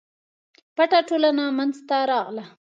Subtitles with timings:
[0.75, 2.45] پټه ټولنه منځته راغله.